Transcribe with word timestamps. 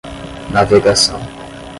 navegação 0.51 1.19